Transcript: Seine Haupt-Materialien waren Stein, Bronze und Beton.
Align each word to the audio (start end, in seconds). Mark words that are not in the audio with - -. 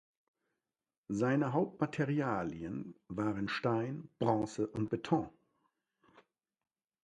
Seine 1.09 1.53
Haupt-Materialien 1.53 2.95
waren 3.07 3.47
Stein, 3.47 4.09
Bronze 4.17 4.65
und 4.65 4.89
Beton. 4.89 5.29